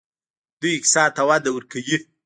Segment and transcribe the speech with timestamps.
[0.59, 1.97] دوی اقتصاد ته وده ورکوي.